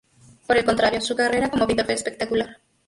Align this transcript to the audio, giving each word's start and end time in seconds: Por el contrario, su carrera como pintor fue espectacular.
Por 0.47 0.57
el 0.57 0.65
contrario, 0.65 0.99
su 0.99 1.15
carrera 1.15 1.51
como 1.51 1.67
pintor 1.67 1.85
fue 1.85 1.93
espectacular. 1.93 2.57